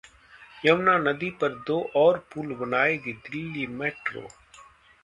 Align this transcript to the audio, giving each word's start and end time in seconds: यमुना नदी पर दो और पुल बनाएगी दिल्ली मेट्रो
यमुना 0.63 0.95
नदी 0.99 1.29
पर 1.41 1.53
दो 1.67 1.79
और 1.95 2.17
पुल 2.33 2.53
बनाएगी 2.55 3.13
दिल्ली 3.23 3.67
मेट्रो 3.77 4.27